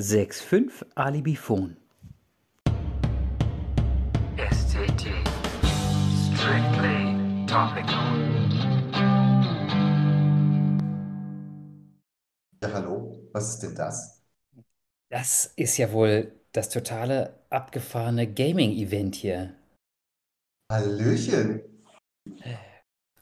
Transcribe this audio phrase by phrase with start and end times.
[0.00, 1.76] 65 Alibifon.
[4.36, 5.12] SCT.
[6.32, 8.00] Strictly topical.
[12.62, 14.22] Ja, hallo, was ist denn das?
[15.10, 19.54] Das ist ja wohl das totale abgefahrene Gaming-Event hier.
[20.72, 21.60] Hallöchen.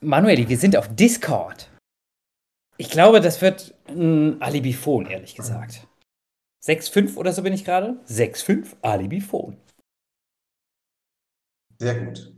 [0.01, 1.71] Manueli, wir sind auf Discord.
[2.77, 5.89] Ich glaube, das wird ein Alibifon, ehrlich gesagt.
[6.65, 7.99] 6,5 oder so bin ich gerade?
[8.09, 9.57] 6,5 Alibifon.
[11.79, 12.33] Sehr gut.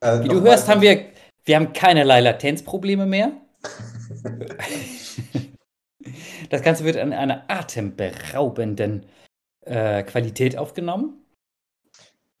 [0.00, 1.06] Äh, Wie du hörst, haben wir,
[1.44, 3.32] wir haben keinerlei Latenzprobleme mehr.
[6.48, 9.06] Das Ganze wird in einer atemberaubenden
[9.66, 11.24] äh, Qualität aufgenommen.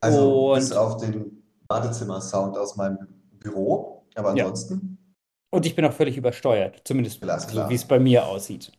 [0.02, 2.98] Also Und- bis auf den Badezimmer-Sound aus meinem
[3.38, 4.44] Büro, aber Ja.
[4.46, 5.14] ansonsten.
[5.52, 8.72] Und ich bin auch völlig übersteuert, zumindest so wie es bei mir aussieht.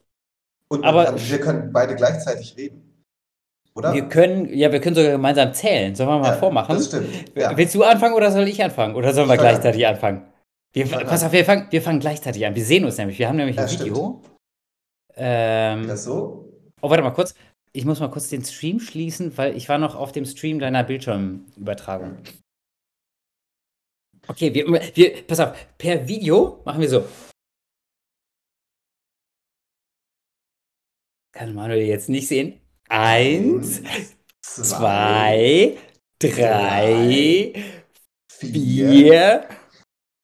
[0.71, 3.03] Und Aber- aber wir können beide gleichzeitig reden.
[3.75, 3.93] Oder?
[3.93, 5.93] Wir können, ja, wir können sogar gemeinsam zählen.
[5.95, 6.75] Sollen wir mal Ja, vormachen?
[6.75, 7.35] Das stimmt.
[7.35, 7.55] Ja.
[7.57, 8.95] Willst du anfangen oder soll ich anfangen?
[8.95, 9.51] Oder sollen wir Fang an.
[9.51, 10.27] gleichzeitig anfangen?
[10.73, 12.55] Wir, Fang pass auf, wir fangen, wir fangen gleichzeitig an.
[12.55, 13.19] Wir sehen uns nämlich.
[13.19, 13.89] Wir haben nämlich ein Ja, stimmt.
[13.89, 14.21] Video.
[15.15, 16.49] Ähm, Das so?
[16.81, 17.33] oh, warte mal kurz.
[17.73, 20.83] Ich muss mal kurz den Stream schließen, weil ich war noch auf dem Stream deiner
[20.85, 22.17] Bildschirmübertragung.
[24.27, 27.03] Okay, wir, wir, pass auf, per Video machen wir so.
[31.31, 32.59] Kann Manuel jetzt nicht sehen.
[32.89, 33.81] Eins,
[34.41, 35.77] zwei,
[36.19, 37.53] drei,
[38.29, 39.45] vier,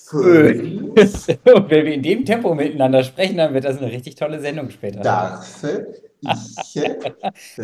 [0.01, 1.27] fünf.
[1.45, 4.69] Und wenn wir in dem Tempo miteinander sprechen, dann wird das eine richtig tolle Sendung
[4.69, 4.99] später.
[4.99, 6.81] Darfe, ich,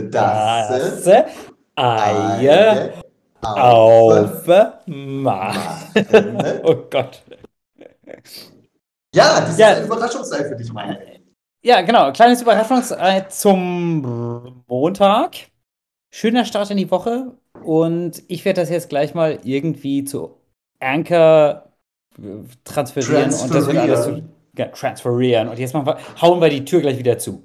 [0.10, 1.08] Das,
[1.76, 3.04] Eier,
[3.42, 6.62] auf, auf, machen.
[6.64, 7.24] Oh Gott.
[9.14, 9.76] Ja, das ist Ja.
[9.76, 10.98] ein Überraschungsei für dich, Mann.
[11.66, 12.12] Ja, genau.
[12.12, 15.36] Kleines Überraschungsei zum Montag.
[16.14, 17.38] Schöner Start in die Woche.
[17.64, 20.38] Und ich werde das jetzt gleich mal irgendwie zu
[20.80, 21.72] Anchor
[22.18, 22.22] äh,
[22.66, 23.34] transferieren.
[23.34, 24.30] Und das wird alles zu, Transferieren.
[24.58, 25.48] ja, transferieren.
[25.48, 27.44] Und jetzt machen wir, hauen wir die Tür gleich wieder zu.